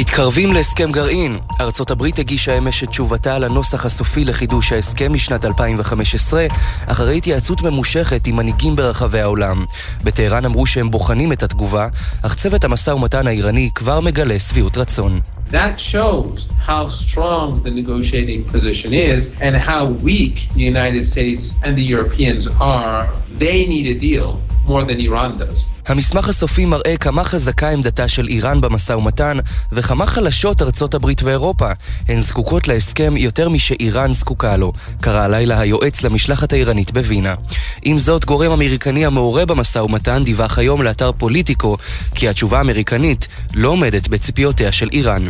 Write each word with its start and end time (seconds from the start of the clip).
מתקרבים 0.00 0.52
להסכם 0.52 0.92
גרעין. 0.92 1.38
ארצות 1.60 1.90
הברית 1.90 2.18
הגישה 2.18 2.58
אמש 2.58 2.82
את 2.82 2.88
תשובתה 2.88 3.34
על 3.34 3.44
הנוסח 3.44 3.86
הסופי 3.86 4.24
לחידוש 4.24 4.72
ההסכם 4.72 5.12
משנת 5.12 5.44
2015, 5.44 6.46
אחרי 6.86 7.16
התייעצות 7.16 7.62
ממושכת 7.62 8.26
עם 8.26 8.36
מנהיגים 8.36 8.76
ברחבי 8.76 9.20
העולם. 9.20 9.64
בטהרן 10.04 10.44
אמרו 10.44 10.66
שהם 10.66 10.90
בוחנים 10.90 11.32
את 11.32 11.42
התגובה, 11.42 11.88
אך 12.22 12.34
צוות 12.34 12.64
המשא 12.64 12.90
ומתן 12.90 13.26
האיראני 13.26 13.70
כבר 13.74 14.00
מגלה 14.00 14.38
שביעות 14.38 14.76
רצון. 14.76 15.20
That 15.50 15.78
shows 15.78 16.48
how 16.68 16.88
strong 16.88 17.62
the 17.64 17.70
negotiating 17.70 18.54
position 18.54 18.92
is 18.92 19.28
and 19.40 19.54
how 19.68 19.84
weak 20.04 20.34
the 20.54 20.62
United 20.74 21.04
States 21.04 21.52
and 21.64 21.76
the 21.76 21.86
Europeans 21.94 22.48
are. 22.60 23.06
They 23.38 23.66
need 23.66 23.86
a 23.96 24.00
deal. 24.00 24.28
More 24.70 24.84
than 24.90 25.00
Iran 25.00 25.42
does. 25.42 25.68
המסמך 25.86 26.28
הסופי 26.28 26.66
מראה 26.66 26.96
כמה 26.96 27.24
חזקה 27.24 27.70
עמדתה 27.70 28.08
של 28.08 28.28
איראן 28.28 28.60
במשא 28.60 28.92
ומתן, 28.92 29.38
וכמה 29.72 30.06
חלשות 30.06 30.62
ארצות 30.62 30.94
הברית 30.94 31.22
ואירופה. 31.22 31.70
הן 32.08 32.20
זקוקות 32.20 32.68
להסכם 32.68 33.16
יותר 33.16 33.48
משאיראן 33.48 34.14
זקוקה 34.14 34.56
לו, 34.56 34.72
קרא 35.00 35.20
הלילה 35.20 35.60
היועץ 35.60 36.02
למשלחת 36.02 36.52
האיראנית 36.52 36.92
בווינה. 36.92 37.34
עם 37.82 37.98
זאת, 37.98 38.24
גורם 38.24 38.52
אמריקני 38.52 39.06
המעורה 39.06 39.46
במשא 39.46 39.78
ומתן 39.78 40.24
דיווח 40.24 40.58
היום 40.58 40.82
לאתר 40.82 41.12
פוליטיקו, 41.12 41.76
כי 42.14 42.28
התשובה 42.28 42.58
האמריקנית 42.58 43.28
לא 43.54 43.68
עומדת 43.68 44.08
בציפיותיה 44.08 44.72
של 44.72 44.88
איראן. 44.92 45.24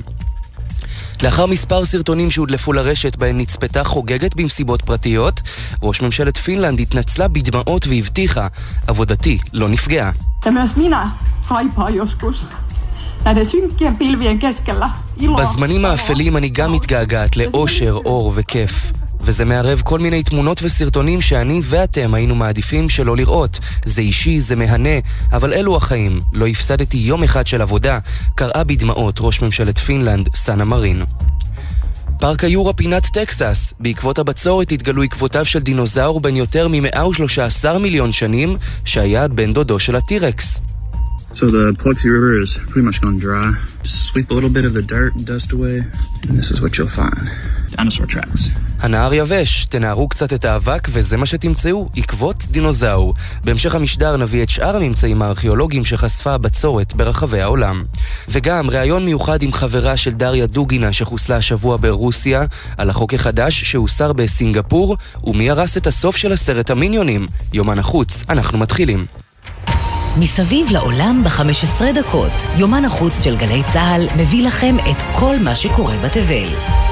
לאחר 1.23 1.47
מספר 1.47 1.85
סרטונים 1.85 2.31
שהודלפו 2.31 2.73
לרשת 2.73 3.17
בהן 3.17 3.41
נצפתה 3.41 3.85
חוגגת 3.85 4.35
במסיבות 4.35 4.83
פרטיות, 4.83 5.41
ראש 5.83 6.03
ממשלת 6.03 6.37
פינלנד 6.37 6.81
התנצלה 6.81 7.29
בדמעות 7.29 7.87
והבטיחה, 7.87 8.47
עבודתי 8.87 9.39
לא 9.53 9.69
נפגעה. 9.69 10.11
בזמנים 15.39 15.85
האפלים 15.85 16.37
אני 16.37 16.49
גם 16.49 16.73
מתגעגעת 16.73 17.37
לאושר, 17.37 17.93
אור 18.05 18.33
וכיף. 18.35 18.93
וזה 19.23 19.45
מערב 19.45 19.81
כל 19.85 19.99
מיני 19.99 20.23
תמונות 20.23 20.63
וסרטונים 20.63 21.21
שאני 21.21 21.61
ואתם 21.65 22.15
היינו 22.15 22.35
מעדיפים 22.35 22.89
שלא 22.89 23.17
לראות. 23.17 23.59
זה 23.85 24.01
אישי, 24.01 24.41
זה 24.41 24.57
מהנה, 24.57 24.99
אבל 25.33 25.53
אלו 25.53 25.77
החיים. 25.77 26.19
לא 26.33 26.47
הפסדתי 26.47 26.97
יום 26.97 27.23
אחד 27.23 27.47
של 27.47 27.63
עבודה, 27.63 27.99
קראה 28.35 28.65
בדמעות 28.65 29.17
ראש 29.21 29.43
ממשלת 29.43 29.79
פינלנד, 29.79 30.29
סאנה 30.35 30.65
מרין. 30.65 31.05
פארק 32.19 32.45
היורה 32.45 32.73
פינת 32.73 33.07
טקסס. 33.07 33.75
בעקבות 33.81 34.19
הבצורת 34.19 34.73
התגלו 34.73 35.03
עקבותיו 35.03 35.45
של 35.45 35.59
דינוזאור 35.59 36.21
בן 36.21 36.37
יותר 36.37 36.69
מ-113 36.69 37.79
מיליון 37.81 38.13
שנים, 38.13 38.57
שהיה 38.85 39.29
בן 39.29 39.53
דודו 39.53 39.79
של 39.79 39.97
הטירקס. 39.97 40.61
So 41.33 41.47
the 41.47 41.75
Paluxy 41.79 42.09
River 42.17 42.41
is 42.41 42.59
pretty 42.71 42.87
much 42.89 43.01
gone 43.01 43.17
dry. 43.17 43.49
Just 43.83 44.07
sweep 44.11 44.31
a 44.31 44.35
little 44.35 44.51
bit 44.51 44.65
of 44.65 44.73
the 44.79 44.83
dirt 44.83 45.13
and 45.17 45.25
dust 45.25 45.53
away, 45.53 45.77
and 46.29 46.35
this 46.39 46.51
is 46.51 46.61
what 46.61 46.77
you'll 46.77 46.97
find. 47.03 47.25
Dinosaur 47.77 48.07
tracks. 48.07 48.43
הנהר 48.83 49.15
יבש, 49.15 49.65
תנערו 49.65 50.09
קצת 50.09 50.33
את 50.33 50.45
האבק 50.45 50.89
וזה 50.91 51.17
מה 51.17 51.27
שתמצאו, 51.27 51.89
עקבות 51.97 52.45
דינוזאור. 52.51 53.15
בהמשך 53.45 53.75
המשדר 53.75 54.17
נביא 54.17 54.43
את 54.43 54.51
שאר 54.51 54.77
הממצאים 54.77 55.23
הארכיאולוגיים 55.23 55.85
שחשפה 55.85 56.33
הבצורת 56.33 56.95
ברחבי 56.95 57.41
העולם. 57.41 57.85
וגם 58.29 58.71
ראיון 58.71 59.05
מיוחד 59.05 59.43
עם 59.43 59.53
חברה 59.53 59.97
של 59.97 60.15
דריה 60.15 60.47
דוגינה 60.47 60.93
שחוסלה 60.93 61.37
השבוע 61.37 61.77
ברוסיה, 61.77 62.45
על 62.79 62.91
החוק 62.91 63.15
החדש 63.15 63.65
שהוסר 63.65 64.13
בסינגפור, 64.13 64.97
ומי 65.25 65.51
הרס 65.51 65.77
את 65.77 65.87
הסוף 65.87 66.17
של 66.17 66.33
הסרט 66.33 66.71
המיניונים. 66.71 67.27
יומן 67.53 67.79
החוץ, 67.79 68.25
אנחנו 68.29 68.59
מתחילים. 68.59 69.05
מסביב 70.19 70.71
לעולם 70.71 71.25
ב-15 71.25 71.83
דקות, 71.95 72.33
יומן 72.57 72.85
החוץ 72.85 73.25
של 73.25 73.37
גלי 73.37 73.63
צה"ל 73.73 74.09
מביא 74.15 74.47
לכם 74.47 74.77
את 74.91 75.03
כל 75.13 75.37
מה 75.45 75.55
שקורה 75.55 75.97
בתבל. 75.97 76.90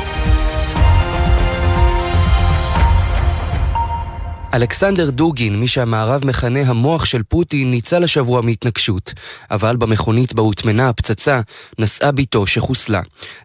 אלכסנדר 4.54 5.10
דוגין, 5.10 5.60
מי 5.60 5.68
שהמערב 5.68 6.26
מכנה 6.26 6.60
המוח 6.60 7.04
של 7.04 7.22
פוטין, 7.22 7.70
ניצל 7.70 8.04
השבוע 8.04 8.40
מהתנגשות. 8.40 9.12
אבל 9.50 9.76
במכונית 9.76 10.32
בה 10.32 10.42
הוטמנה 10.42 10.88
הפצצה, 10.88 11.40
נסעה 11.78 12.12
בתו 12.12 12.46
שחוסלה. 12.46 13.00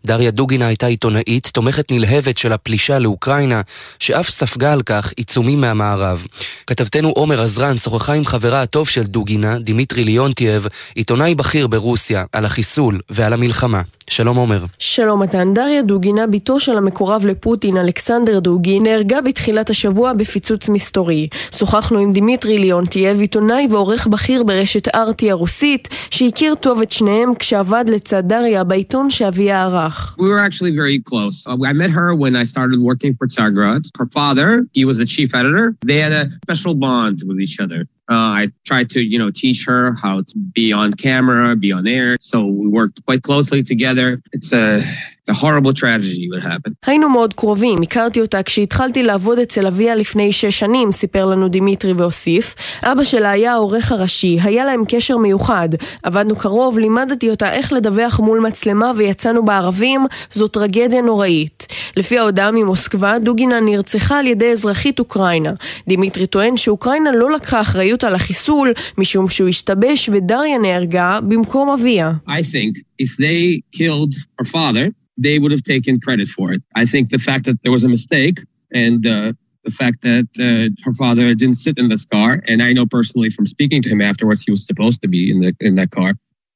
דריה 0.05 0.31
דוגינה 0.31 0.67
הייתה 0.67 0.87
עיתונאית, 0.87 1.47
תומכת 1.53 1.91
נלהבת 1.91 2.37
של 2.37 2.53
הפלישה 2.53 2.99
לאוקראינה, 2.99 3.61
שאף 3.99 4.29
ספגה 4.29 4.73
על 4.73 4.81
כך 4.81 5.13
עיצומים 5.17 5.61
מהמערב. 5.61 6.25
כתבתנו 6.67 7.09
עומר 7.09 7.41
עזרן 7.41 7.77
שוחחה 7.77 8.13
עם 8.13 8.25
חברה 8.25 8.61
הטוב 8.61 8.87
של 8.87 9.03
דוגינה, 9.03 9.59
דימיטרי 9.59 10.03
ליונטייב, 10.03 10.67
עיתונאי 10.95 11.35
בכיר 11.35 11.67
ברוסיה, 11.67 12.25
על 12.31 12.45
החיסול 12.45 12.99
ועל 13.09 13.33
המלחמה. 13.33 13.81
שלום 14.09 14.37
עומר. 14.37 14.65
שלום 14.79 15.21
מתן. 15.21 15.53
דריה 15.53 15.81
דוגינה, 15.81 16.27
בתו 16.27 16.59
של 16.59 16.77
המקורב 16.77 17.25
לפוטין, 17.25 17.77
אלכסנדר 17.77 18.39
דוגין, 18.39 18.83
נהרגה 18.83 19.21
בתחילת 19.21 19.69
השבוע 19.69 20.13
בפיצוץ 20.13 20.69
מסתורי. 20.92 21.28
שוחחנו 21.58 21.98
עם 21.98 22.12
דימיטרי 22.12 22.58
ליאונטייב, 22.58 23.20
עיתונאי 23.20 23.66
ועורך 23.70 24.06
בכיר 24.06 24.42
ברשת 24.42 24.88
ארטי 24.94 25.30
הרוסית, 25.30 25.88
שהכיר 26.10 26.54
טוב 26.54 26.80
את 26.80 26.90
שניהם 26.90 27.34
כשעבד 27.34 27.84
לצד 27.88 28.22
דריה 28.26 28.64
בעיתון 28.64 29.10
שאביה 29.10 29.62
ערך. 29.62 30.16
We 30.18 30.22
were 30.22 30.40
actually 30.48 30.74
very 30.82 30.98
close. 31.10 31.46
Uh, 31.46 31.70
I 31.70 31.72
met 31.72 31.90
her 31.90 32.14
when 32.14 32.34
I 32.36 32.44
started 32.44 32.78
working 32.80 33.12
for 33.18 33.26
Tsargrad. 33.26 33.82
Her 33.98 34.08
father, 34.18 34.48
he 34.72 34.84
was 34.84 34.96
the 34.98 35.08
chief 35.14 35.34
editor. 35.34 35.66
They 35.90 35.98
had 36.06 36.12
a 36.12 36.24
special 36.44 36.74
bond 36.74 37.16
with 37.28 37.38
each 37.40 37.58
other. 37.64 37.80
Uh, 38.10 38.30
I 38.40 38.42
tried 38.64 38.88
to, 38.94 39.00
you 39.12 39.18
know, 39.18 39.30
teach 39.30 39.66
her 39.66 39.94
how 40.02 40.22
to 40.22 40.34
be 40.58 40.72
on 40.72 40.88
camera, 40.94 41.54
be 41.56 41.72
on 41.72 41.86
air. 41.86 42.16
So 42.20 42.36
we 42.46 42.66
worked 42.66 43.04
quite 43.04 43.22
closely 43.22 43.62
together. 43.62 44.08
It's 44.32 44.52
a 44.52 44.82
a 45.29 45.33
horrible 45.33 45.73
tragedy 45.73 46.27
would 46.29 46.43
happen. 46.43 46.71
היינו 46.85 47.09
מאוד 47.09 47.33
קרובים, 47.33 47.81
הכרתי 47.81 48.21
אותה 48.21 48.43
כשהתחלתי 48.43 49.03
לעבוד 49.03 49.39
אצל 49.39 49.67
אביה 49.67 49.95
לפני 49.95 50.31
שש 50.31 50.59
שנים, 50.59 50.91
סיפר 50.91 51.25
לנו 51.25 51.47
דימיטרי 51.47 51.93
והוסיף. 51.93 52.55
אבא 52.83 53.03
שלה 53.03 53.29
היה 53.29 53.53
העורך 53.53 53.91
הראשי, 53.91 54.37
היה 54.43 54.65
להם 54.65 54.83
קשר 54.87 55.17
מיוחד. 55.17 55.69
עבדנו 56.03 56.35
קרוב, 56.35 56.79
לימדתי 56.79 57.29
אותה 57.29 57.53
איך 57.53 57.73
לדווח 57.73 58.19
מול 58.19 58.39
מצלמה 58.39 58.91
ויצאנו 58.95 59.45
בערבים, 59.45 60.05
זו 60.33 60.47
טרגדיה 60.47 61.01
נוראית. 61.01 61.67
לפי 61.97 62.17
ההודעה 62.17 62.51
ממוסקבה, 62.51 63.19
דוגינה 63.19 63.59
נרצחה 63.59 64.19
על 64.19 64.27
ידי 64.27 64.51
אזרחית 64.51 64.99
אוקראינה. 64.99 65.51
דימיטרי 65.87 66.25
טוען 66.25 66.57
שאוקראינה 66.57 67.11
לא 67.11 67.31
לקחה 67.31 67.61
אחריות 67.61 68.03
על 68.03 68.15
החיסול, 68.15 68.73
משום 68.97 69.29
שהוא 69.29 69.49
השתבש 69.49 70.09
ודריה 70.13 70.57
נהרגה 70.57 71.19
במקום 71.23 71.69
אביה. 71.69 72.11
I 72.27 72.31
think 72.31 72.92
if 73.03 73.17
they 73.17 73.61
killed 73.71 74.13
her 74.39 74.45
father, 74.45 74.93
they 75.17 75.37
would 75.39 75.51
have 75.51 75.63
taken 75.63 75.99
credit 75.99 76.27
for 76.27 76.51
it. 76.53 76.61
I 76.75 76.85
think 76.85 77.09
the 77.09 77.19
fact 77.19 77.45
that 77.45 77.61
there 77.61 77.71
was 77.71 77.83
a 77.83 77.89
mistake 77.89 78.39
and 78.73 79.05
uh, 79.05 79.33
the 79.63 79.71
fact 79.71 80.01
that 80.01 80.27
uh, 80.39 80.65
her 80.85 80.93
father 80.93 81.33
didn't 81.35 81.55
sit 81.65 81.77
in 81.77 81.89
this 81.89 82.05
car, 82.05 82.41
and 82.47 82.63
I 82.63 82.73
know 82.73 82.85
personally 82.85 83.29
from 83.29 83.45
speaking 83.45 83.81
to 83.83 83.89
him 83.89 84.01
afterwards, 84.01 84.43
he 84.43 84.51
was 84.51 84.65
supposed 84.65 85.01
to 85.01 85.07
be 85.07 85.31
in 85.31 85.41
the 85.41 85.55
in 85.59 85.75
that 85.75 85.91
car. 85.91 86.13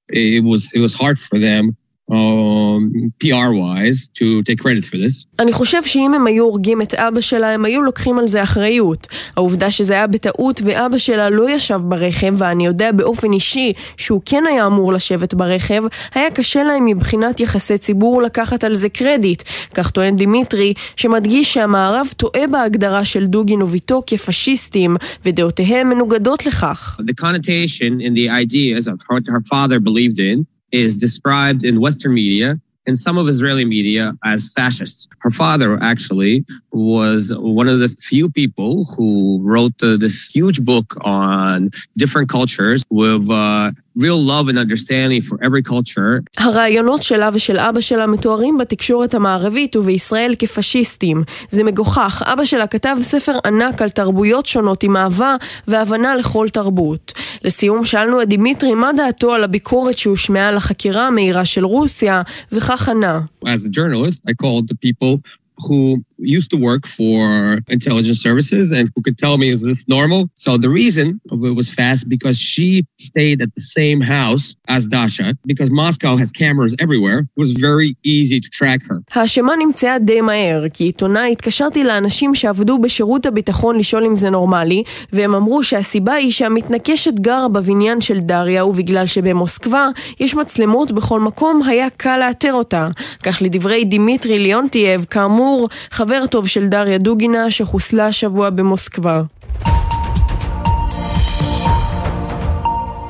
It 0.10 0.44
was 0.44 0.70
it 0.74 0.80
was 0.80 0.94
hard 0.94 1.20
for 1.20 1.38
them 1.38 1.76
PR-wise 3.24 4.08
to 4.20 4.42
take 4.44 4.60
credit 4.60 4.86
for 4.86 4.98
this. 4.98 5.26
אני 5.40 5.54
חושב 5.54 5.84
שאם 5.86 6.14
הם 6.14 6.28
היו 6.28 6.44
הורגים 6.44 6.82
את 6.82 6.94
אבא 6.94 7.22
שלה, 7.22 7.52
הם 7.54 7.66
היו 7.66 7.82
לוקחים 7.82 8.20
על 8.20 8.28
זה 8.28 8.44
אחריות. 8.44 9.08
העובדה 9.36 9.72
שזה 9.72 9.94
היה 9.94 10.08
בטעות 10.08 10.62
ואבא 10.66 10.98
שלה 10.98 11.30
לא 11.30 11.50
ישב 11.50 11.82
ברכב, 11.84 12.34
ואני 12.38 12.66
יודע 12.66 12.92
באופן 12.92 13.34
אישי 13.34 13.74
שהוא 13.98 14.22
כן 14.26 14.44
היה 14.50 14.66
אמור 14.66 14.94
לשבת 14.94 15.34
ברכב, 15.34 15.84
היה 16.14 16.32
קשה 16.32 16.64
להם 16.64 16.86
מבחינת 16.86 17.40
יחסי 17.40 17.78
ציבור 17.78 18.22
לקחת 18.22 18.64
על 18.64 18.76
זה 18.76 18.90
קרדיט. 18.90 19.44
כך 19.74 19.92
טוען 19.92 20.16
דימיטרי, 20.16 20.74
שמדגיש 20.96 21.54
שהמערב 21.54 22.08
טועה 22.18 22.48
בהגדרה 22.48 23.06
של 23.06 23.26
דוגין 23.26 23.62
ובתו 23.62 24.04
כפשיסטים, 24.08 24.96
ודעותיהם 25.26 25.90
מנוגדות 25.90 26.46
לכך. 26.46 26.98
The 27.02 27.26
connotation 27.26 28.02
in 28.02 28.14
the 28.14 28.30
ideas 28.30 28.88
of 28.88 28.98
her 29.10 29.42
father 29.50 29.80
believed 29.80 30.20
in 30.20 30.57
is 30.72 30.96
described 30.96 31.64
in 31.64 31.80
Western 31.80 32.14
media 32.14 32.60
and 32.88 32.98
some 32.98 33.18
of 33.18 33.28
Israeli 33.28 33.66
media 33.66 34.14
as 34.24 34.40
fascists. 34.58 35.08
Her 35.20 35.30
father 35.30 35.78
actually 35.82 36.46
was 36.72 37.22
one 37.60 37.68
of 37.68 37.80
the 37.84 37.90
few 38.10 38.30
people 38.30 38.86
who 38.96 39.12
wrote 39.44 39.76
uh, 39.84 39.98
this 39.98 40.18
huge 40.36 40.60
book 40.64 40.88
on 41.02 41.70
different 41.98 42.30
cultures 42.30 42.80
with 42.90 43.30
uh, 43.30 43.72
real 44.06 44.20
love 44.34 44.46
and 44.48 44.58
understanding 44.66 45.22
for 45.22 45.38
every 45.44 45.64
culture. 45.64 46.22
הרעיונות 46.38 47.02
שלה 47.02 47.30
ושל 47.34 47.60
אבא 47.60 47.80
שלה 47.80 48.08
מתוארים 48.08 48.58
בתקשורת 48.58 49.14
המערבית 49.14 49.76
ובישראל 49.76 50.36
כפשיסטים. 50.40 51.24
זה 51.50 51.64
מגוחך. 51.64 52.24
אבא 52.26 52.46
שלה 52.46 52.68
כתב 52.68 52.98
ספר 53.02 53.38
ענק 53.46 53.82
על 53.82 53.90
תרבויות 53.90 54.46
שונות 54.46 54.84
עם 54.84 54.98
אהבה 54.98 55.36
והבנה 55.68 56.16
לכל 56.16 56.48
תרבות. 56.50 57.14
לסיום 57.48 57.86
שאלנו 57.86 58.22
את 58.22 58.28
דימיטרי 58.28 58.76
מה 58.76 58.92
דעתו 58.98 59.34
על 59.34 59.44
הביקורת 59.44 59.98
שהושמעה 59.98 60.48
על 60.48 60.58
החקירה 60.58 61.08
המהירה 61.08 61.46
של 61.46 61.66
רוסיה, 61.66 62.22
וכך 62.52 62.90
ענה. 62.90 63.22
As 63.46 63.48
a 63.48 63.70
journalist, 63.70 64.20
I 64.30 64.34
called 64.44 64.68
the 64.68 64.78
people 64.88 65.14
who 65.66 66.02
used 66.20 66.50
to 66.52 66.58
work 66.58 66.88
for 66.88 67.60
intelligence 67.68 68.20
services 68.22 68.72
and 68.72 68.90
who 68.94 69.02
could 69.02 69.18
tell 69.18 69.38
me, 69.38 69.50
is 69.50 69.62
this 69.62 69.88
normal? 69.88 70.30
So 70.36 70.58
the 70.58 70.70
reason 70.70 71.20
of 71.32 71.44
it 71.46 71.56
was 71.56 71.68
fast 71.70 72.10
because 72.10 72.38
she 72.40 72.86
stayed 73.10 73.42
at 73.42 73.52
the 73.56 73.62
same 73.62 74.00
house 74.02 74.56
as 74.68 74.88
Dasha. 74.88 75.28
Because 75.46 75.70
Moscow 75.72 76.18
has 76.18 76.32
cameras 76.32 76.74
everywhere, 76.80 77.20
it 77.36 77.40
was 77.46 77.52
very 77.52 77.96
easy 78.04 78.40
to 78.40 78.50
track 78.50 78.82
her. 78.90 78.98
האשמה 79.12 79.54
נמצאה 79.60 80.00
די 80.00 80.22
מהר, 80.22 80.70
כי 80.74 80.84
עיתונאי 80.84 81.32
התקשרתי 81.32 81.84
לאנשים 81.84 82.36
שעבדו 82.36 82.78
בשירות 82.78 83.26
הביטחון 83.26 83.80
לשאול 83.80 84.06
אם 84.06 84.16
זה 84.16 84.30
נורמלי, 84.30 84.84
והם 85.14 85.36
אמרו 85.36 85.64
שהסיבה 85.64 86.14
היא 86.14 86.32
שהמתנקשת 86.32 87.14
גרה 87.14 87.48
בבניין 87.48 88.02
של 88.02 88.20
דריה, 88.20 88.66
ובגלל 88.66 89.06
שבמוסקבה 89.06 89.90
יש 90.20 90.36
מצלמות 90.36 90.92
בכל 90.92 91.20
מקום, 91.20 91.62
היה 91.64 91.88
קל 91.98 92.18
לאתר 92.18 92.54
אותה. 92.54 92.90
כך 93.24 93.42
לדברי 93.42 93.86
דימיטרי 93.86 94.40
ליאונטייב, 94.40 95.06
כאמור, 95.10 95.70
חבר 95.92 96.07
טוב 96.32 96.48
של 96.48 96.68
דריה 96.68 96.98
דוגינה 96.98 97.52
שחוסלה 97.52 98.08
השבוע 98.08 98.50
במוסקבה. 98.50 99.22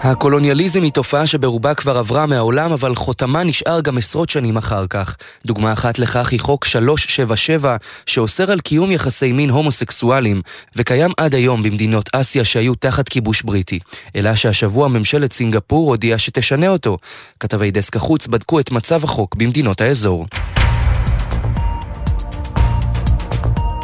הקולוניאליזם 0.02 0.84
היא 0.84 0.92
תופעה 0.92 1.28
שברובה 1.28 1.74
כבר 1.74 1.98
עברה 1.98 2.26
מהעולם, 2.26 2.72
אבל 2.72 2.96
חותמה 2.96 3.44
נשאר 3.44 3.82
גם 3.82 3.98
עשרות 3.98 4.30
שנים 4.30 4.58
אחר 4.58 4.88
כך. 4.88 5.16
דוגמה 5.46 5.74
אחת 5.74 6.00
לכך 6.00 6.32
היא 6.32 6.40
חוק 6.40 6.66
377, 6.66 7.76
שאוסר 8.06 8.52
על 8.52 8.60
קיום 8.60 8.92
יחסי 8.92 9.32
מין 9.32 9.50
הומוסקסואלים, 9.50 10.42
וקיים 10.76 11.12
עד 11.18 11.36
היום 11.36 11.64
במדינות 11.64 12.10
אסיה 12.14 12.46
שהיו 12.46 12.76
תחת 12.76 13.10
כיבוש 13.10 13.42
בריטי. 13.42 13.80
אלא 14.16 14.36
שהשבוע 14.36 14.88
ממשלת 14.88 15.34
סינגפור 15.34 15.90
הודיעה 15.90 16.18
שתשנה 16.18 16.68
אותו. 16.68 16.98
כתבי 17.40 17.72
דסק 17.72 17.96
החוץ 17.96 18.28
בדקו 18.28 18.60
את 18.60 18.72
מצב 18.72 19.04
החוק 19.04 19.36
במדינות 19.36 19.82
האזור. 19.82 20.26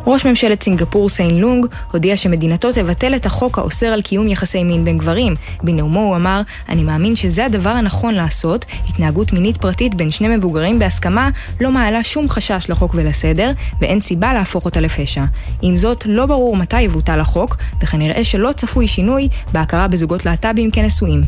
ראש 0.07 0.25
ממשלת 0.25 0.63
סינגפור 0.63 1.09
סיין 1.09 1.39
לונג 1.39 1.65
הודיע 1.91 2.17
שמדינתו 2.17 2.71
תבטל 2.71 3.15
את 3.15 3.25
החוק 3.25 3.57
האוסר 3.57 3.85
על 3.85 4.01
קיום 4.01 4.27
יחסי 4.27 4.63
מין 4.63 4.85
בין 4.85 4.97
גברים. 4.97 5.35
בנאומו 5.63 6.00
הוא 6.00 6.15
אמר, 6.15 6.41
אני 6.69 6.83
מאמין 6.83 7.15
שזה 7.15 7.45
הדבר 7.45 7.69
הנכון 7.69 8.13
לעשות, 8.13 8.65
התנהגות 8.89 9.33
מינית 9.33 9.57
פרטית 9.57 9.95
בין 9.95 10.11
שני 10.11 10.38
מבוגרים 10.38 10.79
בהסכמה 10.79 11.29
לא 11.61 11.71
מעלה 11.71 12.03
שום 12.03 12.29
חשש 12.29 12.65
לחוק 12.69 12.91
ולסדר, 12.95 13.51
ואין 13.81 14.01
סיבה 14.01 14.33
להפוך 14.33 14.65
אותה 14.65 14.79
לפשע. 14.79 15.23
עם 15.61 15.77
זאת, 15.77 16.06
לא 16.06 16.25
ברור 16.25 16.56
מתי 16.56 16.81
יבוטל 16.81 17.19
החוק, 17.19 17.57
וכנראה 17.81 18.23
שלא 18.23 18.51
צפוי 18.51 18.88
שינוי 18.88 19.27
בהכרה 19.53 19.88
בזוגות 19.88 20.25
להט"בים 20.25 20.71
כנשואים. 20.71 21.21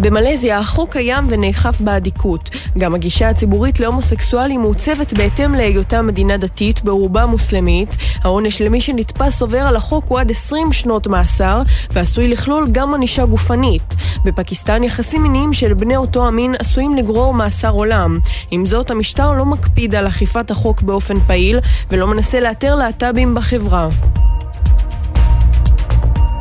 במלזיה 0.00 0.58
החוק 0.58 0.92
קיים 0.92 1.26
ונאכף 1.30 1.80
באדיקות. 1.80 2.50
גם 2.78 2.94
הגישה 2.94 3.28
הציבורית 3.28 3.80
להומוסקסואלים 3.80 4.60
מעוצבת 4.60 5.12
בהתאם 5.12 5.54
להיותה 5.54 6.02
מדינה 6.02 6.36
דתית, 6.36 6.84
ברובה 6.84 7.26
מוסלמית. 7.26 7.96
העונש 8.22 8.62
למי 8.62 8.80
שנתפס 8.80 9.42
עובר 9.42 9.60
על 9.60 9.76
החוק 9.76 10.04
הוא 10.08 10.20
עד 10.20 10.30
20 10.30 10.72
שנות 10.72 11.06
מאסר, 11.06 11.62
ועשוי 11.90 12.28
לכלול 12.28 12.66
גם 12.72 12.94
ענישה 12.94 13.26
גופנית. 13.26 13.94
בפקיסטן 14.24 14.82
יחסים 14.82 15.22
מיניים 15.22 15.52
של 15.52 15.74
בני 15.74 15.96
אותו 15.96 16.26
המין 16.26 16.54
עשויים 16.58 16.96
לגרור 16.96 17.34
מאסר 17.34 17.70
עולם. 17.70 18.18
עם 18.50 18.66
זאת, 18.66 18.90
המשטר 18.90 19.32
לא 19.32 19.44
מקפיד 19.44 19.94
על 19.94 20.06
אכיפת 20.06 20.50
החוק 20.50 20.82
באופן 20.82 21.20
פעיל, 21.20 21.58
ולא 21.90 22.06
מנסה 22.06 22.40
לאתר 22.40 22.74
להט"בים 22.74 23.34
בחברה. 23.34 23.88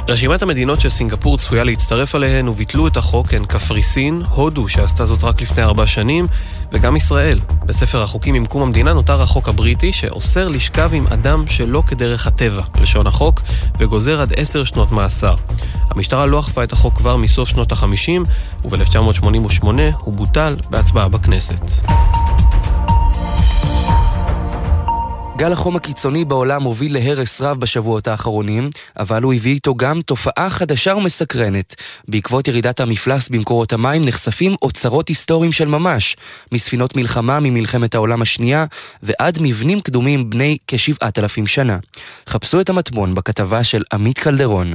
רשימת 0.07 0.41
המדינות 0.41 0.81
שסינגפור 0.81 1.37
צפויה 1.37 1.63
להצטרף 1.63 2.15
עליהן 2.15 2.47
וביטלו 2.47 2.87
את 2.87 2.97
החוק 2.97 3.33
הן 3.33 3.45
קפריסין, 3.45 4.21
הודו 4.29 4.69
שעשתה 4.69 5.05
זאת 5.05 5.23
רק 5.23 5.41
לפני 5.41 5.63
ארבע 5.63 5.87
שנים, 5.87 6.25
וגם 6.71 6.95
ישראל. 6.95 7.39
בספר 7.65 8.03
החוקים 8.03 8.35
עם 8.35 8.45
קום 8.45 8.61
המדינה 8.61 8.93
נותר 8.93 9.21
החוק 9.21 9.49
הבריטי 9.49 9.93
שאוסר 9.93 10.47
לשכב 10.47 10.89
עם 10.93 11.07
אדם 11.07 11.47
שלא 11.49 11.83
כדרך 11.87 12.27
הטבע, 12.27 12.61
לשון 12.81 13.07
החוק, 13.07 13.41
וגוזר 13.79 14.21
עד 14.21 14.33
עשר 14.37 14.63
שנות 14.63 14.91
מאסר. 14.91 15.35
המשטרה 15.89 16.25
לא 16.25 16.39
אכפה 16.39 16.63
את 16.63 16.73
החוק 16.73 16.97
כבר 16.97 17.17
מסוף 17.17 17.49
שנות 17.49 17.71
החמישים, 17.71 18.23
וב-1988 18.65 19.65
הוא 19.99 20.13
בוטל 20.13 20.57
בהצבעה 20.69 21.09
בכנסת. 21.09 21.61
גל 25.37 25.51
החום 25.51 25.75
הקיצוני 25.75 26.25
בעולם 26.25 26.63
הוביל 26.63 26.93
להרס 26.93 27.41
רב 27.41 27.59
בשבועות 27.59 28.07
האחרונים, 28.07 28.69
אבל 28.99 29.23
הוא 29.23 29.33
הביא 29.33 29.53
איתו 29.53 29.75
גם 29.75 30.01
תופעה 30.01 30.49
חדשה 30.49 30.95
ומסקרנת. 30.95 31.75
בעקבות 32.07 32.47
ירידת 32.47 32.79
המפלס 32.79 33.29
במקורות 33.29 33.73
המים 33.73 34.01
נחשפים 34.05 34.55
אוצרות 34.61 35.07
היסטוריים 35.07 35.51
של 35.51 35.67
ממש, 35.67 36.15
מספינות 36.51 36.95
מלחמה 36.95 37.39
ממלחמת 37.39 37.95
העולם 37.95 38.21
השנייה 38.21 38.65
ועד 39.03 39.37
מבנים 39.41 39.81
קדומים 39.81 40.29
בני 40.29 40.57
כשבעת 40.67 41.19
אלפים 41.19 41.47
שנה. 41.47 41.77
חפשו 42.29 42.61
את 42.61 42.69
המטמון 42.69 43.15
בכתבה 43.15 43.63
של 43.63 43.83
עמית 43.93 44.19
קלדרון. 44.19 44.73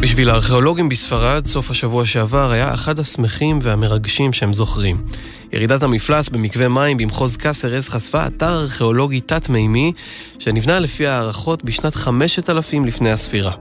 בשביל 0.00 0.30
הארכיאולוגים 0.30 0.88
בספרד, 0.88 1.46
סוף 1.46 1.70
השבוע 1.70 2.06
שעבר 2.06 2.50
היה 2.50 2.74
אחד 2.74 2.98
השמחים 2.98 3.58
והמרגשים 3.62 4.32
שהם 4.32 4.54
זוכרים. 4.54 4.96
ירידת 5.52 5.82
המפלס 5.82 6.28
במקווה 6.28 6.68
מים 6.68 6.96
במחוז 6.96 7.36
קאסרס 7.36 7.88
חשפה 7.88 8.26
אתר 8.26 8.60
ארכיאולוגי 8.60 9.20
תת-מימי 9.20 9.92
שנבנה 10.38 10.78
לפי 10.78 11.06
הערכות 11.06 11.64
בשנת 11.64 11.94
5000 11.94 12.84
לפני 12.84 13.10
הספירה. 13.10 13.52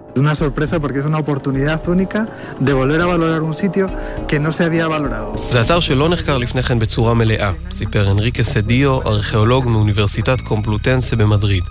זה 5.50 5.62
אתר 5.62 5.80
שלא 5.80 6.10
נחקר 6.10 6.38
לפני 6.38 6.64
כן 6.64 6.80
בצורה 6.80 7.14
מלאה, 7.14 7.52
סיפר 7.72 8.12
אנריקה 8.12 8.44
סדיו, 8.44 9.02
ארכיאולוג 9.02 9.68
מאוניברסיטת 9.68 10.42
קומפלוטנסה 10.42 11.16
במדריד. 11.16 11.64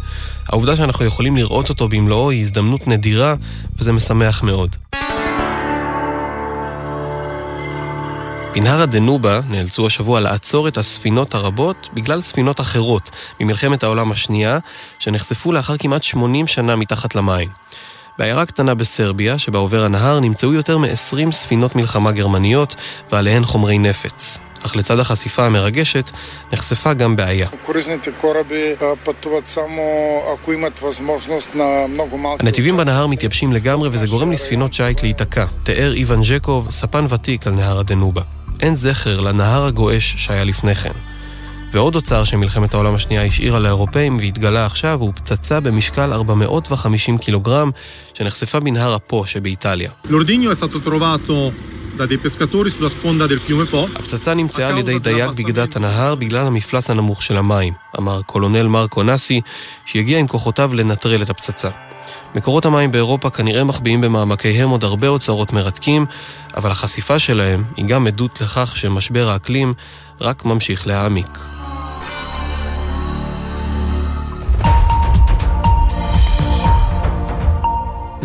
העובדה 0.48 0.76
שאנחנו 0.76 1.04
יכולים 1.04 1.36
לראות 1.36 1.68
אותו 1.68 1.88
במלואו 1.88 2.30
היא 2.30 2.40
הזדמנות 2.40 2.88
נדירה, 2.88 3.34
וזה 3.78 3.92
משמח 3.92 4.42
מאוד. 4.42 4.76
בנהר 8.54 8.82
הדנובה 8.82 9.40
נאלצו 9.50 9.86
השבוע 9.86 10.20
לעצור 10.20 10.68
את 10.68 10.78
הספינות 10.78 11.34
הרבות 11.34 11.88
בגלל 11.94 12.20
ספינות 12.20 12.60
אחרות 12.60 13.10
ממלחמת 13.40 13.82
העולם 13.82 14.12
השנייה, 14.12 14.58
שנחשפו 14.98 15.52
לאחר 15.52 15.76
כמעט 15.76 16.02
80 16.02 16.46
שנה 16.46 16.76
מתחת 16.76 17.14
למים. 17.14 17.48
בעיירה 18.18 18.46
קטנה 18.46 18.74
בסרביה, 18.74 19.38
שבה 19.38 19.58
עובר 19.58 19.84
הנהר, 19.84 20.20
נמצאו 20.20 20.54
יותר 20.54 20.78
מ-20 20.78 21.32
ספינות 21.32 21.76
מלחמה 21.76 22.12
גרמניות 22.12 22.74
ועליהן 23.12 23.44
חומרי 23.44 23.78
נפץ. 23.78 24.38
אך 24.66 24.76
לצד 24.76 24.98
החשיפה 24.98 25.46
המרגשת, 25.46 26.10
נחשפה 26.52 26.92
גם 26.92 27.16
בעיה. 27.16 27.48
הנתיבים 32.40 32.76
בנהר 32.76 33.06
מתייבשים 33.06 33.52
לגמרי 33.52 33.88
וזה 33.88 34.06
גורם 34.06 34.32
לספינות 34.32 34.74
שיט 34.74 35.02
להיתקע, 35.02 35.44
תיאר 35.64 35.94
איוון 35.94 36.22
ז'קוב, 36.22 36.70
ספן 36.70 37.04
ותיק 37.08 37.46
על 37.46 37.52
נהר 37.52 37.78
הדנובה. 37.78 38.37
אין 38.60 38.74
זכר 38.74 39.20
לנהר 39.20 39.64
הגועש 39.64 40.14
שהיה 40.16 40.44
לפני 40.44 40.74
כן. 40.74 40.92
ועוד 41.72 41.96
אוצר 41.96 42.24
שמלחמת 42.24 42.74
העולם 42.74 42.94
השנייה 42.94 43.24
השאירה 43.24 43.58
לאירופאים 43.58 44.16
והתגלה 44.16 44.66
עכשיו 44.66 45.00
הוא 45.00 45.12
פצצה 45.14 45.60
במשקל 45.60 46.12
450 46.12 47.18
קילוגרם 47.18 47.70
שנחשפה 48.14 48.60
בנהר 48.60 48.96
אפו 48.96 49.26
שבאיטליה. 49.26 49.90
הפצצה 53.96 54.34
נמצאה 54.34 54.68
על 54.68 54.78
ידי 54.78 54.98
דייג 54.98 55.30
בגדת 55.30 55.76
הנהר 55.76 56.14
בגלל 56.14 56.46
המפלס 56.46 56.90
הנמוך 56.90 57.22
של 57.22 57.36
המים, 57.36 57.72
אמר 57.98 58.22
קולונל 58.22 58.66
מרקו 58.66 59.02
נאסי, 59.02 59.40
שהגיע 59.84 60.18
עם 60.18 60.26
כוחותיו 60.26 60.74
לנטרל 60.74 61.22
את 61.22 61.30
הפצצה. 61.30 61.70
מקורות 62.34 62.64
המים 62.64 62.92
באירופה 62.92 63.30
כנראה 63.30 63.64
מחביאים 63.64 64.00
במעמקיהם 64.00 64.70
עוד 64.70 64.84
הרבה 64.84 65.08
אוצרות 65.08 65.52
מרתקים, 65.52 66.06
אבל 66.56 66.70
החשיפה 66.70 67.18
שלהם 67.18 67.64
היא 67.76 67.86
גם 67.86 68.06
עדות 68.06 68.40
לכך 68.40 68.76
שמשבר 68.76 69.28
האקלים 69.28 69.74
רק 70.20 70.44
ממשיך 70.44 70.86
להעמיק. 70.86 71.57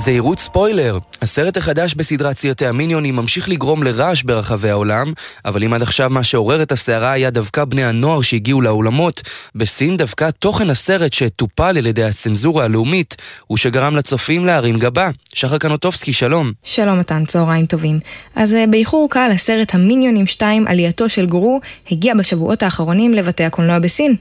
זהירות 0.04 0.40
ספוילר, 0.40 0.98
הסרט 1.22 1.58
החדש 1.58 1.94
בסדרת 1.94 2.38
סרטי 2.38 2.68
המיניונים 2.68 3.16
ממשיך 3.16 3.50
לגרום 3.50 3.84
לרעש 3.84 4.24
ברחבי 4.24 4.70
העולם, 4.70 5.14
אבל 5.46 5.64
אם 5.64 5.74
עד 5.74 5.82
עכשיו 5.82 6.10
מה 6.10 6.24
שעורר 6.24 6.62
את 6.64 6.72
הסערה 6.72 7.12
היה 7.12 7.30
דווקא 7.30 7.66
בני 7.66 7.86
הנוער 7.86 8.22
שהגיעו 8.22 8.62
לאולמות, 8.62 9.22
בסין 9.56 9.98
דווקא 9.98 10.30
תוכן 10.40 10.70
הסרט 10.70 11.14
שטופל 11.14 11.78
על 11.78 11.86
ידי 11.86 12.04
הצנזורה 12.04 12.64
הלאומית, 12.64 13.16
הוא 13.48 13.58
שגרם 13.58 13.96
לצופים 13.96 14.46
להרים 14.46 14.80
גבה. 14.80 15.10
שחר 15.34 15.58
קנוטובסקי, 15.58 16.14
שלום. 16.14 16.52
שלום 16.64 17.00
מתן, 17.00 17.26
צהריים 17.26 17.66
טובים. 17.66 18.00
אז 18.36 18.54
אה, 18.54 18.68
באיחור 18.68 19.08
קל 19.10 19.30
הסרט 19.36 19.76
המיניונים 19.76 20.28
2, 20.28 20.68
עלייתו 20.68 21.10
של 21.10 21.26
גורו, 21.26 21.60
הגיע 21.92 22.14
בשבועות 22.14 22.64
האחרונים 22.64 23.14
לבתי 23.14 23.44
הקולנוע 23.44 23.80
בסין. 23.80 24.16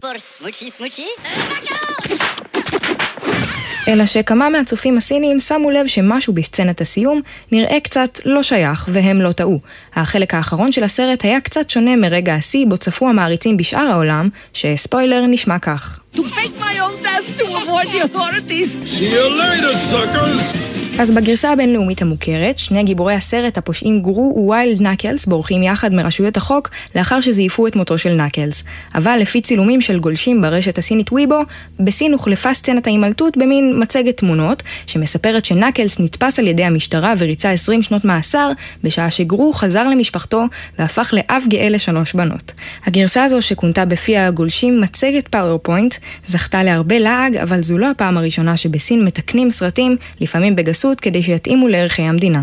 אלא 3.88 4.06
שכמה 4.06 4.48
מהצופים 4.48 4.98
הסינים 4.98 5.40
שמו 5.40 5.70
לב 5.70 5.86
שמשהו 5.86 6.32
בסצנת 6.32 6.80
הסיום 6.80 7.20
נראה 7.52 7.80
קצת 7.80 8.18
לא 8.24 8.42
שייך, 8.42 8.88
והם 8.88 9.20
לא 9.20 9.32
טעו. 9.32 9.60
החלק 9.94 10.34
האחרון 10.34 10.72
של 10.72 10.84
הסרט 10.84 11.24
היה 11.24 11.40
קצת 11.40 11.70
שונה 11.70 11.96
מרגע 11.96 12.34
השיא 12.34 12.66
בו 12.68 12.76
צפו 12.76 13.08
המעריצים 13.08 13.56
בשאר 13.56 13.88
העולם, 13.92 14.28
שספוילר 14.52 15.26
נשמע 15.28 15.58
כך. 15.58 15.98
To 16.14 16.18
fake 16.18 16.60
my 16.60 16.78
own 16.84 17.04
death 17.04 17.38
to 17.38 17.44
avoid 17.44 17.88
the 17.94 18.04
authorities. 18.04 18.70
See 18.98 19.12
you 19.14 19.26
later, 19.42 19.72
suckers! 19.90 20.71
אז 21.00 21.10
בגרסה 21.10 21.52
הבינלאומית 21.52 22.02
המוכרת, 22.02 22.58
שני 22.58 22.84
גיבורי 22.84 23.14
הסרט, 23.14 23.58
הפושעים 23.58 24.02
גרו 24.02 24.34
ו-ויילד 24.36 24.82
נקלס, 24.82 25.26
בורחים 25.26 25.62
יחד 25.62 25.92
מרשויות 25.94 26.36
החוק, 26.36 26.70
לאחר 26.96 27.20
שזייפו 27.20 27.66
את 27.66 27.76
מותו 27.76 27.98
של 27.98 28.14
נקלס. 28.14 28.62
אבל 28.94 29.18
לפי 29.20 29.40
צילומים 29.40 29.80
של 29.80 29.98
גולשים 29.98 30.42
ברשת 30.42 30.78
הסינית 30.78 31.12
וויבו, 31.12 31.40
בסין 31.80 32.12
הוחלפה 32.12 32.54
סצנת 32.54 32.86
ההימלטות 32.86 33.36
במין 33.36 33.82
מצגת 33.82 34.16
תמונות, 34.16 34.62
שמספרת 34.86 35.44
שנקלס 35.44 36.00
נתפס 36.00 36.38
על 36.38 36.46
ידי 36.46 36.64
המשטרה 36.64 37.14
וריצה 37.18 37.50
20 37.50 37.82
שנות 37.82 38.04
מאסר, 38.04 38.50
בשעה 38.84 39.10
שגרו 39.10 39.52
חזר 39.52 39.88
למשפחתו 39.88 40.44
והפך 40.78 41.14
לאב 41.16 41.42
גאה 41.48 41.68
לשלוש 41.68 42.12
בנות. 42.14 42.52
הגרסה 42.86 43.24
הזו, 43.24 43.42
שכונתה 43.42 43.84
בפי 43.84 44.16
הגולשים 44.16 44.80
מצגת 44.80 45.28
PowerPoint, 45.28 45.94
זכתה 46.26 46.62
להרבה 46.62 46.98
לעג, 46.98 47.36
אבל 47.36 47.62
זו 47.62 47.78
לא 47.78 47.90
הפעם 47.90 48.16
הראשונה 48.16 48.56
שבסין 48.56 49.04
מתקנים 49.04 49.50
סרטים, 49.50 49.96
לפעמים 50.20 50.56
בגסות 50.56 50.81
התייחסות 50.82 51.00
כדי 51.00 51.22
שיתאימו 51.22 51.68
לערכי 51.68 52.02
המדינה. 52.02 52.42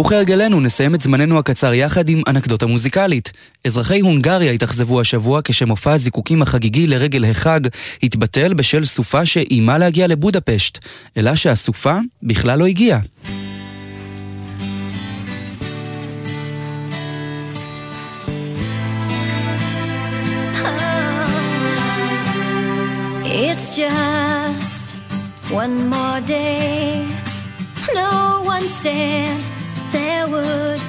וכהרגלנו 0.00 0.60
נסיים 0.60 0.94
את 0.94 1.00
זמננו 1.00 1.38
הקצר 1.38 1.74
יחד 1.74 2.08
עם 2.08 2.22
אנקדוטה 2.28 2.66
מוזיקלית. 2.66 3.32
אזרחי 3.64 4.00
הונגריה 4.00 4.52
התאכזבו 4.52 5.00
השבוע 5.00 5.40
כשמופע 5.44 5.92
הזיקוקים 5.92 6.42
החגיגי 6.42 6.86
לרגל 6.86 7.24
החג 7.24 7.60
התבטל 8.02 8.54
בשל 8.54 8.84
סופה 8.84 9.26
שאיימה 9.26 9.78
להגיע 9.78 10.06
לבודפשט, 10.06 10.78
אלא 11.16 11.34
שהסופה 11.34 11.98
בכלל 12.22 12.58
לא 12.58 12.66
הגיעה. 12.66 13.00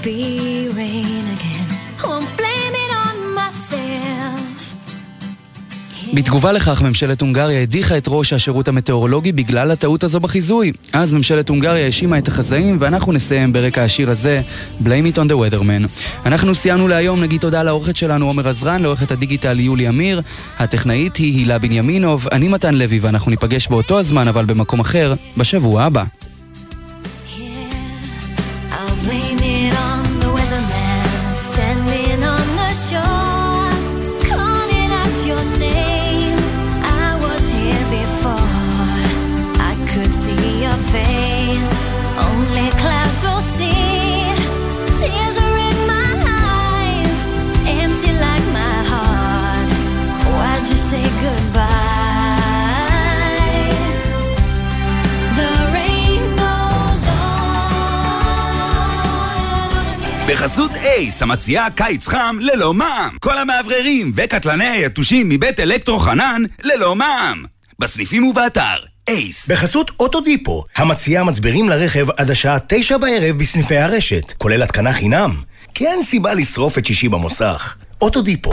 Be 0.04 0.70
rain 0.76 1.26
again. 1.36 1.60
בתגובה 6.14 6.52
לכך, 6.52 6.82
ממשלת 6.82 7.22
הונגריה 7.22 7.62
הדיחה 7.62 7.98
את 7.98 8.04
ראש 8.08 8.34
השירות 8.34 8.68
המטאורולוגי 8.68 9.32
בגלל 9.32 9.72
הטעות 9.72 10.04
הזו 10.04 10.20
בחיזוי. 10.20 10.72
אז 10.94 11.14
ממשלת 11.14 11.50
הונגריה 11.50 11.86
האשימה 11.86 12.18
את 12.18 12.28
החזאים, 12.28 12.78
ואנחנו 12.80 13.12
נסיים 13.12 13.54
ברקע 13.54 13.84
השיר 13.84 14.10
הזה, 14.10 14.42
Blame 14.84 15.14
it 15.14 15.18
on 15.18 15.32
the 15.32 15.34
weatherman. 15.34 16.06
אנחנו 16.26 16.56
סיימנו 16.56 16.88
להיום, 16.88 17.22
נגיד 17.22 17.42
תודה 17.42 17.64
לעורכת 17.64 17.98
שלנו 17.98 18.28
עומר 18.28 18.50
עזרן, 18.50 18.82
לעורכת 18.82 19.12
הדיגיטל 19.12 19.60
יולי 19.60 19.90
אמיר, 19.90 20.22
הטכנאית 20.60 21.16
היא 21.16 21.38
הילה 21.38 21.60
בנימינוב, 21.60 22.28
אני 22.32 22.48
מתן 22.48 22.76
לוי, 22.76 23.00
ואנחנו 23.00 23.32
ניפגש 23.32 23.68
באותו 23.68 24.00
הזמן, 24.00 24.28
אבל 24.28 24.46
במקום 24.46 24.80
אחר, 24.80 25.14
בשבוע 25.38 25.84
הבא. 25.84 26.04
אייס, 60.90 61.22
המציעה 61.22 61.72
קיץ 61.72 62.08
חם 62.08 62.38
ללא 62.40 62.74
מע"מ. 62.74 63.18
כל 63.20 63.38
המאווררים 63.38 64.12
וקטלני 64.16 64.68
היתושים 64.68 65.30
מבית 65.30 65.60
אלקטרו 65.60 66.00
חנן 66.00 66.44
ללא 66.64 66.96
מע"מ. 66.96 67.44
בסניפים 67.80 68.24
ובאתר. 68.24 68.78
אייס. 69.08 69.52
בחסות 69.52 69.92
אוטודיפו, 70.00 70.64
המציעה 70.76 71.24
מצברים 71.24 71.70
לרכב 71.70 72.08
עד 72.18 72.32
השעה 72.32 72.58
תשע 72.68 72.98
בערב 72.98 73.38
בסניפי 73.38 73.78
הרשת, 73.78 74.34
כולל 74.38 74.64
התקנה 74.64 74.94
חינם. 74.94 75.36
כי 75.74 75.88
אין 75.88 76.04
סיבה 76.04 76.34
לשרוף 76.34 76.78
את 76.78 76.86
שישי 76.86 77.10
במוסך. 77.10 77.76
אוטודיפו. 78.02 78.52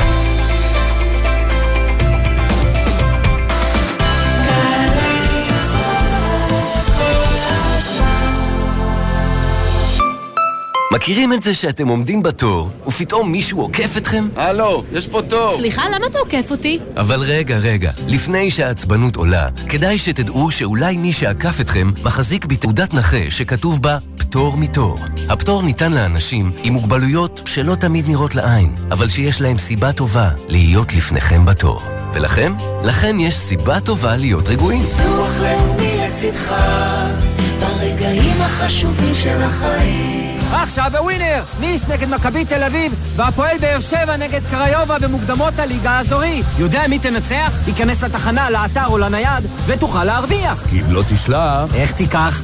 מכירים 10.93 11.33
את 11.33 11.43
זה 11.43 11.55
שאתם 11.55 11.89
עומדים 11.89 12.23
בתור, 12.23 12.71
ופתאום 12.87 13.33
מישהו 13.33 13.61
עוקף 13.61 13.97
אתכם? 13.97 14.29
הלו, 14.37 14.85
יש 14.93 15.07
פה 15.07 15.23
תור. 15.23 15.57
סליחה, 15.57 15.83
למה 15.95 16.07
אתה 16.07 16.19
עוקף 16.19 16.51
אותי? 16.51 16.79
אבל 16.97 17.21
רגע, 17.21 17.59
רגע, 17.59 17.91
לפני 18.09 18.51
שהעצבנות 18.51 19.17
עולה, 19.17 19.49
כדאי 19.69 19.99
שתדעו 19.99 20.51
שאולי 20.51 20.97
מי 20.97 21.13
שעקף 21.13 21.61
אתכם 21.61 21.93
מחזיק 22.03 22.45
בתעודת 22.45 22.95
נכה 22.95 23.31
שכתוב 23.31 23.83
בה 23.83 23.99
פטור 24.19 24.57
מתור. 24.57 24.99
הפטור 25.29 25.63
ניתן 25.63 25.93
לאנשים 25.93 26.53
עם 26.63 26.73
מוגבלויות 26.73 27.41
שלא 27.45 27.75
תמיד 27.75 28.09
נראות 28.09 28.35
לעין, 28.35 28.75
אבל 28.91 29.09
שיש 29.09 29.41
להם 29.41 29.59
סיבה 29.59 29.93
טובה 29.93 30.31
להיות 30.49 30.95
לפניכם 30.95 31.47
בתור. 31.47 31.83
ולכם? 32.15 32.53
לכם 32.85 33.21
יש 33.21 33.35
סיבה 33.35 33.81
טובה 33.81 34.17
להיות 34.17 34.49
רגועים. 34.49 34.83
ביטוח 34.83 35.41
לאומי 35.41 35.97
לצדך, 35.97 36.53
ברגעים 37.87 38.43
החשובים 38.43 39.15
של 39.15 39.43
החיים. 39.43 40.39
עכשיו 40.53 40.91
בווינר! 40.93 41.43
ניס 41.61 41.85
נגד 41.89 42.09
מכבי 42.09 42.45
תל 42.45 42.63
אביב, 42.63 42.95
והפועל 43.17 43.59
באר 43.59 43.81
שבע 43.81 44.17
נגד 44.17 44.41
קריובה 44.51 44.99
במוקדמות 44.99 45.59
הליגה 45.59 45.91
האזורית. 45.91 46.47
יודע 46.59 46.83
מי 46.89 46.99
תנצח? 46.99 47.61
ייכנס 47.67 48.05
לתחנה, 48.05 48.51
לאתר 48.51 48.87
או 48.87 48.99
לנייד, 48.99 49.47
ותוכל 49.67 50.05
להרוויח. 50.05 50.67
כי 50.71 50.81
אם 50.81 50.93
לא 50.93 51.03
תשלח... 51.09 51.75
איך 51.75 51.93
תיקח? 51.93 52.43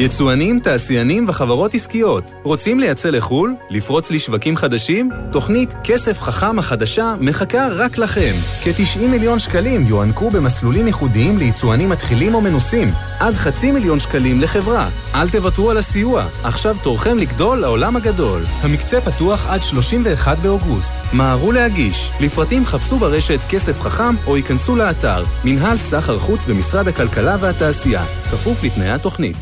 יצואנים, 0.00 0.60
תעשיינים 0.60 1.24
וחברות 1.28 1.74
עסקיות 1.74 2.30
רוצים 2.42 2.80
לייצא 2.80 3.10
לחו"ל? 3.10 3.54
לפרוץ 3.70 4.10
לשווקים 4.10 4.56
חדשים? 4.56 5.10
תוכנית 5.32 5.74
כסף 5.84 6.20
חכם 6.20 6.58
החדשה 6.58 7.14
מחכה 7.20 7.68
רק 7.68 7.98
לכם. 7.98 8.32
כ-90 8.62 8.98
מיליון 8.98 9.38
שקלים 9.38 9.86
יוענקו 9.86 10.30
במסלולים 10.30 10.86
ייחודיים 10.86 11.38
ליצואנים 11.38 11.88
מתחילים 11.88 12.34
או 12.34 12.40
מנוסים. 12.40 12.88
עד 13.18 13.34
חצי 13.34 13.72
מיליון 13.72 14.00
שקלים 14.00 14.40
לחברה. 14.40 14.88
אל 15.14 15.28
תוותרו 15.28 15.70
על 15.70 15.76
הסיוע, 15.76 16.26
עכשיו 16.44 16.76
תורכם 16.82 17.18
לגדול 17.18 17.58
לעולם 17.58 17.96
הגדול. 17.96 18.42
המקצה 18.60 19.00
פתוח 19.00 19.46
עד 19.50 19.62
31 19.62 20.38
באוגוסט. 20.38 20.94
מהרו 21.12 21.52
להגיש. 21.52 22.10
לפרטים 22.20 22.66
חפשו 22.66 22.98
ברשת 22.98 23.40
כסף 23.50 23.80
חכם 23.80 24.14
או 24.26 24.36
ייכנסו 24.36 24.76
לאתר 24.76 25.24
מנהל 25.44 25.78
סחר 25.78 26.18
חוץ 26.18 26.44
במשרד 26.44 26.88
הכלכלה 26.88 27.36
והתעשייה, 27.40 28.04
כפוף 28.04 28.64
לתנאי 28.64 28.90
התוכנית. 28.90 29.36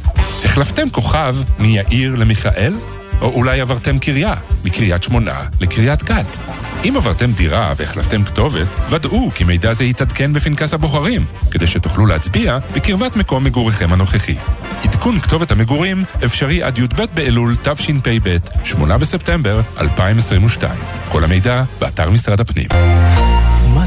החלפתם 0.63 0.91
כוכב 0.91 1.37
מיאיר 1.59 2.15
למיכאל? 2.15 2.75
או 3.21 3.33
אולי 3.33 3.61
עברתם 3.61 3.99
קריה, 3.99 4.35
מקריית 4.65 5.03
שמונה 5.03 5.43
לקריית 5.61 6.03
גת. 6.03 6.39
אם 6.85 6.95
עברתם 6.97 7.33
דירה 7.33 7.73
והחלפתם 7.77 8.25
כתובת, 8.25 8.67
ודאו 8.91 9.31
כי 9.35 9.45
מידע 9.45 9.75
זה 9.75 9.85
יתעדכן 9.85 10.33
בפנקס 10.33 10.75
הבוחרים, 10.75 11.25
כדי 11.51 11.67
שתוכלו 11.67 12.07
להצביע 12.07 12.59
בקרבת 12.75 13.17
מקום 13.17 13.45
מגוריכם 13.45 13.93
הנוכחי. 13.93 14.35
עדכון 14.85 15.21
כתובת 15.21 15.51
המגורים 15.51 16.05
אפשרי 16.25 16.63
עד 16.63 16.79
י"ב 16.79 17.05
באלול 17.15 17.57
תשפ"ב, 17.63 18.37
8 18.65 18.99
בספטמבר 18.99 19.61
2022. 19.81 20.81
כל 21.09 21.25
המידע 21.25 21.63
באתר 21.81 22.11
משרד 22.11 22.41
הפנים. 22.41 22.69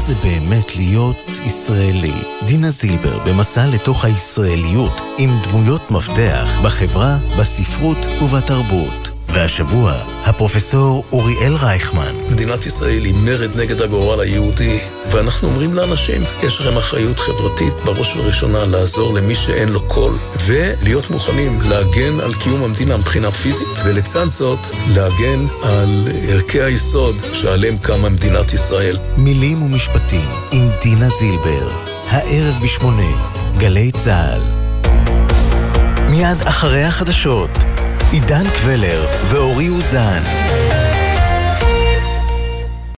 זה 0.06 0.14
באמת 0.14 0.76
להיות 0.76 1.28
ישראלי? 1.28 2.14
דינה 2.46 2.70
זילבר 2.70 3.18
במסע 3.18 3.66
לתוך 3.66 4.04
הישראליות 4.04 4.92
עם 5.18 5.30
דמויות 5.44 5.90
מפתח 5.90 6.60
בחברה, 6.64 7.18
בספרות 7.38 7.98
ובתרבות. 8.22 9.11
והשבוע, 9.32 9.94
הפרופסור 10.24 11.04
אוריאל 11.12 11.54
רייכמן. 11.54 12.14
מדינת 12.30 12.66
ישראל 12.66 13.04
היא 13.04 13.14
מרד 13.14 13.56
נגד 13.56 13.82
הגורל 13.82 14.20
היהודי, 14.20 14.80
ואנחנו 15.10 15.48
אומרים 15.48 15.74
לאנשים, 15.74 16.22
יש 16.42 16.60
לכם 16.60 16.78
אחריות 16.78 17.20
חברתית 17.20 17.74
בראש 17.84 18.16
ובראשונה 18.16 18.64
לעזור 18.64 19.14
למי 19.14 19.34
שאין 19.34 19.68
לו 19.68 19.80
קול, 19.88 20.12
ולהיות 20.46 21.10
מוכנים 21.10 21.58
להגן 21.68 22.20
על 22.20 22.34
קיום 22.34 22.64
המדינה 22.64 22.96
מבחינה 22.96 23.32
פיזית, 23.32 23.68
ולצד 23.84 24.30
זאת, 24.30 24.58
להגן 24.94 25.46
על 25.62 26.08
ערכי 26.28 26.62
היסוד 26.62 27.16
שעליהם 27.32 27.78
קמה 27.78 28.08
מדינת 28.08 28.52
ישראל. 28.52 28.98
מילים 29.16 29.62
ומשפטים 29.62 30.28
עם 30.52 30.68
דינה 30.82 31.08
זילבר, 31.08 31.68
הערב 32.08 32.56
בשמונה, 32.62 33.26
גלי 33.58 33.92
צה"ל. 33.92 34.42
מיד 36.10 36.42
אחרי 36.44 36.84
החדשות, 36.84 37.50
עידן 38.12 38.44
קבלר 38.50 39.06
ואורי 39.28 39.68
אוזן. 39.68 40.22